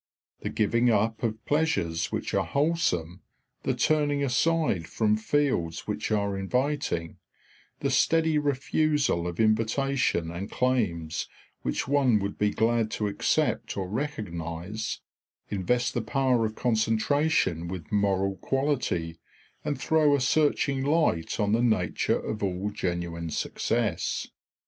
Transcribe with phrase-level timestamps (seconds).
[0.41, 3.21] The giving up of pleasures which are wholesome,
[3.61, 7.19] the turning aside from fields which are inviting,
[7.81, 11.29] the steady refusal of invitations and claims
[11.61, 15.01] which one would be glad to accept or recognise,
[15.49, 19.19] invest the power of concentration with moral quality,
[19.63, 24.29] and throw a searching light on the nature of all genuine success.